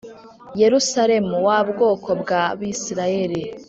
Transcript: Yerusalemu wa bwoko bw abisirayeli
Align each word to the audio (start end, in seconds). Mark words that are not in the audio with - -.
Yerusalemu 0.61 1.35
wa 1.47 1.59
bwoko 1.69 2.09
bw 2.21 2.29
abisirayeli 2.43 3.41